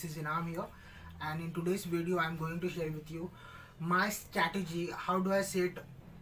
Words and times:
this 0.00 0.12
is 0.12 0.22
Inam 0.22 0.48
here 0.48 0.64
and 1.20 1.40
in 1.40 1.52
today's 1.52 1.84
video 1.84 2.18
I'm 2.18 2.36
going 2.36 2.60
to 2.60 2.68
share 2.70 2.90
with 2.90 3.10
you 3.10 3.30
my 3.80 4.08
strategy 4.10 4.90
how 4.96 5.18
do 5.18 5.32
I 5.32 5.40
set 5.40 5.78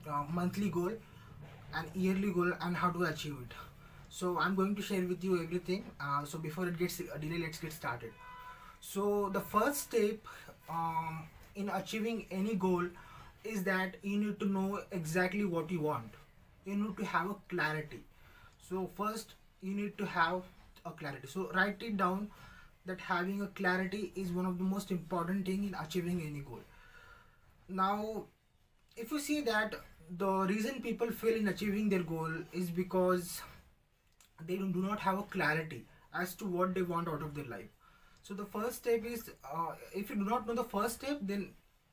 uh, 0.08 0.24
monthly 0.32 0.70
goal 0.70 0.92
and 1.74 1.90
yearly 1.94 2.32
goal 2.32 2.52
and 2.62 2.74
how 2.74 2.90
to 2.90 3.02
achieve 3.04 3.36
it. 3.42 3.52
So 4.08 4.38
I'm 4.38 4.54
going 4.54 4.76
to 4.76 4.82
share 4.82 5.02
with 5.02 5.22
you 5.22 5.42
everything. 5.42 5.84
Uh, 6.00 6.24
so 6.24 6.38
before 6.38 6.66
it 6.68 6.78
gets 6.78 7.00
uh, 7.00 7.18
delay 7.18 7.38
let's 7.38 7.58
get 7.58 7.70
started. 7.70 8.12
So 8.80 9.28
the 9.28 9.40
first 9.40 9.80
step 9.80 10.26
um, 10.70 11.24
in 11.54 11.68
achieving 11.68 12.24
any 12.30 12.54
goal 12.54 12.86
is 13.44 13.62
that 13.64 13.96
you 14.02 14.16
need 14.16 14.40
to 14.40 14.46
know 14.46 14.80
exactly 14.90 15.44
what 15.44 15.70
you 15.70 15.80
want. 15.80 16.14
You 16.64 16.76
need 16.76 16.96
to 16.96 17.04
have 17.04 17.30
a 17.30 17.34
clarity. 17.50 18.00
So 18.70 18.88
first 18.96 19.34
you 19.60 19.74
need 19.74 19.98
to 19.98 20.06
have 20.06 20.44
a 20.86 20.92
clarity. 20.92 21.26
So 21.26 21.50
write 21.54 21.82
it 21.82 21.98
down 21.98 22.30
that 22.86 23.00
having 23.00 23.42
a 23.42 23.48
clarity 23.48 24.12
is 24.16 24.32
one 24.32 24.46
of 24.46 24.58
the 24.58 24.64
most 24.64 24.90
important 24.90 25.46
thing 25.46 25.64
in 25.64 25.74
achieving 25.74 26.22
any 26.22 26.40
goal. 26.40 26.60
Now 27.68 28.24
if 28.96 29.10
you 29.12 29.20
see 29.20 29.40
that 29.42 29.74
the 30.10 30.32
reason 30.52 30.82
people 30.82 31.10
fail 31.12 31.36
in 31.36 31.48
achieving 31.48 31.88
their 31.88 32.02
goal 32.02 32.32
is 32.52 32.70
because 32.70 33.42
they 34.46 34.56
do 34.56 34.72
not 34.76 35.00
have 35.00 35.18
a 35.18 35.22
clarity 35.22 35.84
as 36.14 36.34
to 36.34 36.44
what 36.46 36.74
they 36.74 36.82
want 36.82 37.08
out 37.08 37.22
of 37.22 37.34
their 37.34 37.44
life. 37.44 37.68
So 38.22 38.34
the 38.34 38.44
first 38.44 38.76
step 38.76 39.04
is 39.04 39.30
uh, 39.44 39.72
if 39.94 40.10
you 40.10 40.16
do 40.16 40.24
not 40.24 40.46
know 40.46 40.54
the 40.54 40.64
first 40.64 40.96
step 40.96 41.18
then 41.22 41.50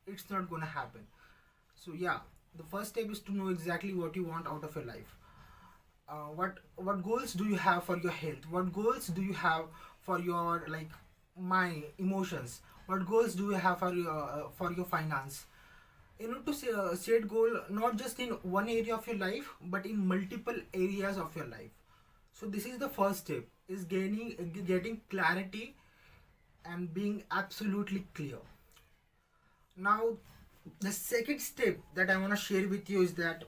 it's 0.08 0.30
not 0.30 0.50
gonna 0.50 0.66
happen. 0.66 1.02
So 1.76 1.94
yeah 1.94 2.20
the 2.58 2.64
first 2.64 2.90
step 2.92 3.10
is 3.12 3.20
to 3.22 3.34
know 3.34 3.50
exactly 3.50 3.94
what 3.94 4.16
you 4.16 4.26
want 4.26 4.48
out 4.48 4.64
of 4.64 4.76
your 4.76 4.86
life. 4.86 5.16
Uh, 6.10 6.28
what 6.42 6.60
what 6.76 7.04
goals 7.04 7.34
do 7.34 7.46
you 7.46 7.56
have 7.56 7.84
for 7.86 7.98
your 7.98 8.12
health? 8.12 8.46
What 8.50 8.74
goals 8.74 9.08
do 9.08 9.22
you 9.22 9.34
have 9.34 9.66
for 10.04 10.20
your 10.20 10.66
like 10.68 10.90
my 11.38 11.84
emotions? 11.98 12.62
What 12.88 13.06
goals 13.08 13.36
do 13.36 13.46
you 13.52 13.58
have 13.68 13.80
for 13.80 13.94
your 13.94 14.20
uh, 14.24 14.50
for 14.58 14.72
your 14.74 14.86
finance? 14.86 15.46
You 16.20 16.30
know 16.32 16.40
to 16.52 16.54
uh, 16.82 16.96
set 16.96 17.28
goal 17.28 17.60
not 17.70 17.98
just 17.98 18.20
in 18.20 18.30
one 18.58 18.70
area 18.70 18.96
of 18.96 19.08
your 19.08 19.18
life 19.18 19.50
but 19.76 19.86
in 19.86 20.06
multiple 20.08 20.56
areas 20.74 21.18
of 21.18 21.36
your 21.36 21.48
life. 21.48 21.72
So 22.34 22.48
this 22.48 22.66
is 22.66 22.80
the 22.80 22.90
first 22.90 23.22
step 23.28 23.46
is 23.70 23.86
gaining 23.86 24.52
getting 24.74 25.02
clarity 25.10 25.76
and 26.66 26.94
being 26.94 27.24
absolutely 27.32 28.08
clear. 28.14 28.40
Now 29.78 30.18
the 30.80 30.92
second 30.92 31.40
step 31.42 31.78
that 31.96 32.10
i 32.10 32.18
want 32.18 32.32
to 32.32 32.38
share 32.38 32.68
with 32.70 32.90
you 32.90 33.02
is 33.04 33.14
that 33.16 33.44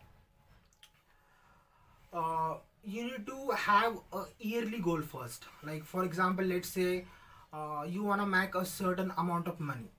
uh, 2.13 2.55
you 2.83 3.03
need 3.03 3.25
to 3.27 3.34
have 3.51 3.97
a 4.13 4.23
yearly 4.39 4.79
goal 4.79 5.01
first. 5.01 5.45
Like 5.63 5.83
for 5.83 6.03
example 6.03 6.45
let's 6.45 6.69
say 6.69 7.05
uh, 7.53 7.85
you 7.87 8.03
want 8.03 8.21
to 8.21 8.27
make 8.27 8.55
a 8.55 8.65
certain 8.65 9.11
amount 9.17 9.47
of 9.47 9.59
money. 9.59 9.91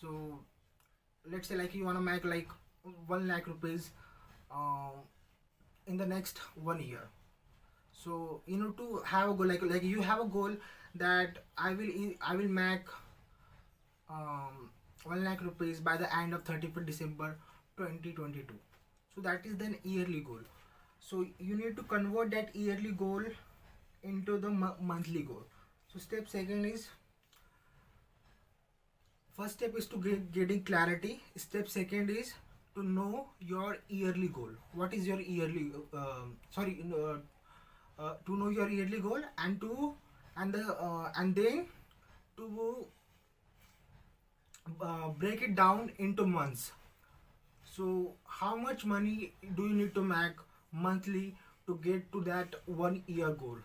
So 0.00 0.40
let's 1.30 1.48
say 1.48 1.56
like 1.56 1.74
you 1.74 1.84
want 1.84 1.98
to 1.98 2.02
make 2.02 2.24
like 2.24 2.48
1 3.06 3.28
lakh 3.28 3.46
rupees 3.46 3.90
uh, 4.50 4.90
in 5.86 5.96
the 5.96 6.06
next 6.06 6.38
one 6.54 6.80
year. 6.82 7.08
So 7.92 8.42
you 8.46 8.56
know 8.58 8.70
to 8.82 9.02
have 9.06 9.30
a 9.30 9.34
goal 9.34 9.46
like 9.46 9.62
like 9.62 9.82
you 9.82 10.02
have 10.02 10.20
a 10.20 10.26
goal 10.26 10.52
that 10.94 11.38
i 11.58 11.72
will 11.74 11.90
i 12.22 12.34
will 12.36 12.48
make 12.58 12.86
um, 14.10 14.70
1 15.04 15.24
lakh 15.24 15.42
rupees 15.42 15.80
by 15.80 15.96
the 15.96 16.08
end 16.16 16.34
of 16.34 16.44
31st 16.44 16.86
december 16.86 17.36
2022 17.76 18.54
so 19.14 19.20
that 19.20 19.44
is 19.46 19.56
then 19.56 19.76
yearly 19.84 20.20
goal 20.20 20.40
so 21.08 21.24
you 21.38 21.56
need 21.56 21.76
to 21.76 21.82
convert 21.94 22.30
that 22.32 22.54
yearly 22.54 22.90
goal 22.90 23.22
into 24.02 24.38
the 24.38 24.50
monthly 24.92 25.22
goal. 25.22 25.44
So 25.92 25.98
step 26.00 26.28
second 26.28 26.64
is 26.64 26.88
first 29.36 29.54
step 29.58 29.76
is 29.76 29.86
to 29.92 29.98
get 30.06 30.32
getting 30.32 30.64
clarity. 30.70 31.20
Step 31.36 31.68
second 31.68 32.10
is 32.10 32.32
to 32.74 32.82
know 32.82 33.28
your 33.52 33.78
yearly 33.88 34.28
goal. 34.38 34.50
What 34.72 34.94
is 34.94 35.06
your 35.06 35.20
yearly 35.20 35.70
uh, 35.94 36.24
sorry 36.50 36.74
uh, 37.02 37.16
uh, 37.98 38.14
to 38.26 38.36
know 38.36 38.48
your 38.48 38.68
yearly 38.68 39.00
goal 39.00 39.22
and 39.38 39.60
to 39.60 39.94
and 40.36 40.52
the 40.52 40.64
uh, 40.88 41.12
and 41.16 41.34
then 41.34 41.66
to 42.36 42.86
uh, 44.80 45.08
break 45.08 45.42
it 45.42 45.54
down 45.54 45.92
into 45.98 46.26
months. 46.26 46.72
So 47.76 48.14
how 48.26 48.56
much 48.56 48.84
money 48.84 49.32
do 49.54 49.68
you 49.68 49.74
need 49.74 49.94
to 49.94 50.02
make 50.02 50.44
monthly 50.84 51.34
to 51.66 51.78
get 51.82 52.10
to 52.12 52.22
that 52.24 52.54
one 52.66 53.02
year 53.06 53.30
goal. 53.30 53.58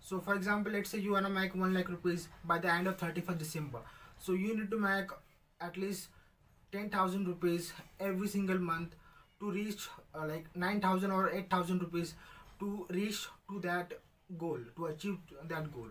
So 0.00 0.20
for 0.20 0.34
example 0.34 0.72
let's 0.72 0.90
say 0.90 0.98
you 0.98 1.12
want 1.12 1.26
to 1.26 1.32
make 1.32 1.54
1 1.54 1.72
lakh 1.74 1.88
rupees 1.88 2.28
by 2.44 2.58
the 2.58 2.70
end 2.72 2.86
of 2.86 2.98
31st 2.98 3.38
december. 3.38 3.80
So 4.18 4.32
you 4.32 4.56
need 4.56 4.70
to 4.70 4.78
make 4.78 5.10
at 5.60 5.76
least 5.76 6.08
10000 6.72 7.26
rupees 7.26 7.72
every 8.00 8.28
single 8.28 8.58
month 8.58 8.96
to 9.40 9.50
reach 9.50 9.88
uh, 10.14 10.26
like 10.26 10.46
9000 10.56 11.10
or 11.10 11.30
8000 11.30 11.80
rupees 11.82 12.14
to 12.60 12.86
reach 12.90 13.26
to 13.50 13.60
that 13.60 13.92
goal 14.38 14.58
to 14.76 14.86
achieve 14.86 15.18
that 15.48 15.72
goal. 15.72 15.88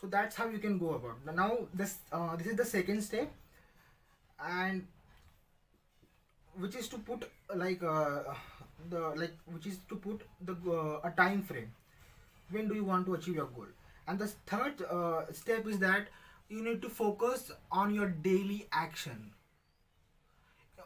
So 0.00 0.06
that's 0.06 0.36
how 0.36 0.48
you 0.48 0.58
can 0.58 0.78
go 0.78 0.90
about. 0.94 1.34
Now 1.34 1.58
this 1.74 1.98
uh, 2.12 2.36
this 2.36 2.46
is 2.48 2.56
the 2.56 2.64
second 2.64 3.02
step. 3.02 3.32
And 4.38 4.86
which 6.58 6.74
is 6.76 6.88
to 6.88 6.98
put 6.98 7.30
like 7.54 7.82
uh, 7.82 8.34
the 8.90 9.00
like 9.16 9.34
which 9.46 9.66
is 9.66 9.78
to 9.88 9.96
put 9.96 10.22
the 10.40 10.56
uh, 10.70 11.00
a 11.08 11.10
time 11.16 11.42
frame. 11.42 11.72
When 12.50 12.68
do 12.68 12.74
you 12.74 12.84
want 12.84 13.06
to 13.06 13.14
achieve 13.14 13.36
your 13.36 13.46
goal? 13.46 13.66
And 14.06 14.18
the 14.18 14.28
third 14.46 14.82
uh, 14.82 15.32
step 15.32 15.66
is 15.66 15.78
that 15.80 16.08
you 16.48 16.62
need 16.62 16.82
to 16.82 16.88
focus 16.88 17.50
on 17.72 17.94
your 17.94 18.08
daily 18.08 18.68
action. 18.72 19.32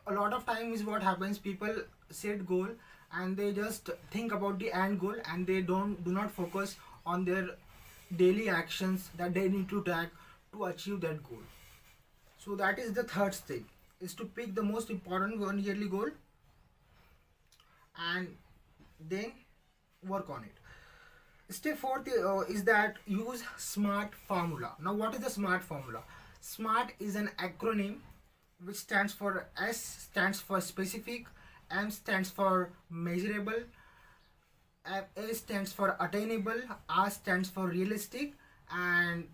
A 0.07 0.13
lot 0.15 0.33
of 0.33 0.47
times 0.47 0.85
what 0.85 1.03
happens. 1.03 1.39
People 1.39 1.75
set 2.11 2.47
goal 2.47 2.69
and 3.13 3.37
they 3.37 3.53
just 3.53 3.91
think 4.11 4.33
about 4.33 4.59
the 4.59 4.73
end 4.73 5.01
goal 5.01 5.15
and 5.31 5.47
they 5.47 5.61
don't 5.61 6.03
do 6.05 6.13
not 6.13 6.31
focus 6.31 6.77
on 7.05 7.25
their 7.25 7.49
daily 8.17 8.49
actions 8.49 9.11
that 9.17 9.35
they 9.35 9.49
need 9.49 9.69
to 9.69 9.83
take 9.85 10.09
to 10.53 10.65
achieve 10.65 11.01
that 11.03 11.23
goal. 11.23 11.43
So 12.39 12.55
that 12.57 12.79
is 12.79 12.93
the 12.93 13.05
third 13.05 13.35
step 13.35 13.63
is 14.01 14.15
to 14.15 14.25
pick 14.25 14.55
the 14.55 14.63
most 14.63 14.91
important 14.91 15.39
one 15.39 15.59
yearly 15.59 15.89
goal 15.89 16.09
and 18.15 18.29
then 19.09 19.33
work 20.07 20.31
on 20.31 20.45
it. 20.45 20.57
Step 21.53 21.79
fourth 21.79 22.09
uh, 22.09 22.41
is 22.41 22.65
that 22.65 22.97
use 23.07 23.43
smart 23.57 24.15
formula. 24.15 24.73
Now 24.81 24.95
what 24.95 25.15
is 25.15 25.21
the 25.21 25.31
smart 25.31 25.63
formula? 25.63 26.03
Smart 26.41 26.93
is 27.01 27.17
an 27.17 27.31
acronym 27.39 27.97
which 28.65 28.77
stands 28.77 29.13
for 29.13 29.49
s 29.59 29.79
stands 30.11 30.41
for 30.41 30.61
specific 30.61 31.27
m 31.71 31.91
stands 31.91 32.31
for 32.31 32.71
measurable 32.91 33.63
a 35.17 35.35
stands 35.35 35.73
for 35.73 35.97
attainable 36.01 36.61
r 36.89 37.11
stands 37.11 37.49
for 37.49 37.69
realistic 37.69 38.33
and 38.73 39.29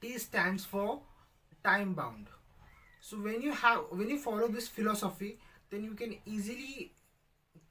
t 0.00 0.18
stands 0.18 0.64
for 0.64 1.00
time 1.64 1.94
bound. 1.94 2.26
So 3.00 3.16
when 3.16 3.42
you 3.42 3.52
have 3.52 3.84
when 3.90 4.08
you 4.08 4.18
follow 4.18 4.48
this 4.48 4.68
philosophy 4.68 5.38
then 5.70 5.84
you 5.84 5.94
can 5.94 6.16
easily 6.26 6.92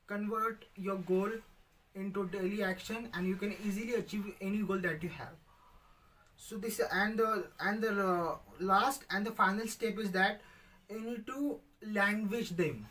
convert 0.09 0.65
your 0.75 0.97
goal 1.11 1.31
into 1.95 2.25
daily 2.35 2.63
action 2.63 3.09
and 3.13 3.27
you 3.27 3.35
can 3.35 3.55
easily 3.65 3.95
achieve 3.95 4.33
any 4.41 4.61
goal 4.71 4.79
that 4.87 5.03
you 5.03 5.09
have. 5.09 5.35
So 6.35 6.57
this 6.57 6.79
and 6.91 7.19
the 7.19 7.47
and 7.59 7.83
the 7.83 7.91
uh, 8.05 8.35
last 8.59 9.03
and 9.09 9.25
the 9.25 9.31
final 9.39 9.67
step 9.67 9.99
is 9.99 10.11
that 10.11 10.41
you 10.89 11.01
need 11.01 11.27
to 11.27 11.59
language 11.99 12.51
them. 12.61 12.85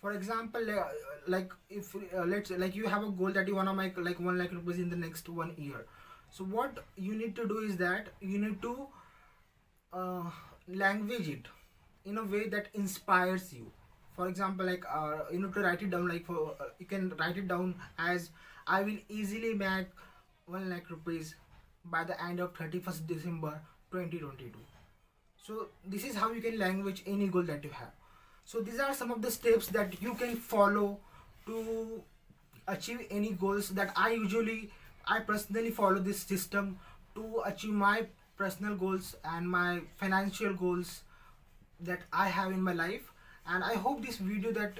For 0.00 0.12
example 0.12 0.70
uh, 0.78 0.84
like 1.28 1.52
if 1.70 1.94
uh, 1.94 2.24
let's 2.24 2.50
like 2.64 2.74
you 2.74 2.88
have 2.94 3.04
a 3.04 3.10
goal 3.10 3.32
that 3.40 3.48
you 3.48 3.56
want 3.56 3.68
to 3.68 3.74
make 3.74 4.00
like 4.08 4.24
one 4.30 4.38
lakh 4.38 4.52
rupees 4.52 4.80
in 4.86 4.90
the 4.90 5.02
next 5.04 5.28
one 5.28 5.54
year. 5.56 5.86
So 6.30 6.44
what 6.44 6.82
you 6.96 7.14
need 7.14 7.36
to 7.36 7.46
do 7.46 7.60
is 7.60 7.76
that 7.76 8.08
you 8.20 8.38
need 8.38 8.60
to 8.62 8.88
uh, 9.92 10.30
language 10.66 11.28
it 11.28 11.46
in 12.04 12.18
a 12.18 12.24
way 12.24 12.48
that 12.48 12.68
inspires 12.74 13.52
you 13.52 13.70
for 14.16 14.28
example 14.28 14.66
like 14.66 14.84
uh, 14.92 15.20
you 15.32 15.38
know 15.38 15.48
to 15.48 15.60
write 15.60 15.82
it 15.82 15.90
down 15.90 16.08
like 16.08 16.26
for 16.26 16.54
uh, 16.60 16.70
you 16.78 16.86
can 16.86 17.12
write 17.20 17.36
it 17.36 17.48
down 17.48 17.74
as 17.98 18.30
i 18.66 18.82
will 18.82 18.98
easily 19.08 19.54
make 19.54 19.88
1 20.46 20.68
lakh 20.70 20.90
rupees 20.90 21.34
by 21.84 22.04
the 22.04 22.20
end 22.28 22.40
of 22.40 22.54
31st 22.54 23.06
december 23.06 23.60
2022 23.90 24.72
so 25.44 25.66
this 25.84 26.04
is 26.04 26.14
how 26.14 26.30
you 26.30 26.40
can 26.40 26.56
language 26.58 27.02
any 27.04 27.26
goal 27.26 27.42
that 27.42 27.64
you 27.64 27.70
have. 27.70 27.90
So 28.44 28.60
these 28.60 28.78
are 28.78 28.94
some 28.94 29.10
of 29.10 29.22
the 29.22 29.30
steps 29.30 29.66
that 29.68 30.00
you 30.00 30.14
can 30.14 30.36
follow 30.36 30.98
to 31.46 32.02
achieve 32.68 33.06
any 33.10 33.32
goals 33.32 33.70
that 33.70 33.92
i 33.96 34.10
usually 34.12 34.70
i 35.08 35.18
personally 35.18 35.72
follow 35.72 35.98
this 35.98 36.20
system 36.20 36.78
to 37.12 37.42
achieve 37.44 37.72
my 37.72 38.06
personal 38.36 38.76
goals 38.76 39.16
and 39.24 39.50
my 39.50 39.80
financial 39.96 40.54
goals 40.54 41.00
that 41.80 42.02
i 42.12 42.28
have 42.28 42.52
in 42.52 42.62
my 42.62 42.72
life 42.72 43.11
and 43.46 43.64
i 43.64 43.74
hope 43.74 44.04
this 44.04 44.16
video 44.16 44.52
that 44.52 44.78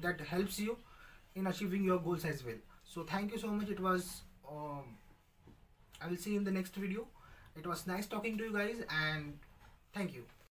that 0.00 0.20
helps 0.20 0.58
you 0.58 0.76
in 1.34 1.46
achieving 1.46 1.84
your 1.84 1.98
goals 1.98 2.24
as 2.24 2.44
well. 2.44 2.60
So 2.84 3.02
thank 3.04 3.32
you 3.32 3.38
so 3.38 3.48
much. 3.48 3.68
It 3.68 3.78
was 3.78 4.22
um, 4.50 4.96
i 6.00 6.08
will 6.08 6.16
see 6.16 6.30
you 6.30 6.38
in 6.38 6.44
the 6.44 6.50
next 6.50 6.74
video. 6.74 7.06
It 7.56 7.66
was 7.66 7.86
nice 7.86 8.06
talking 8.06 8.38
to 8.38 8.44
you 8.44 8.52
guys 8.52 8.82
and 8.90 9.38
thank 9.94 10.14
you 10.14 10.24